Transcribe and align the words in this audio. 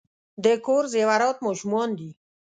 د 0.43 0.45
کور 0.65 0.83
زیورات 0.93 1.37
ماشومان 1.45 1.89
دي. 1.99 2.09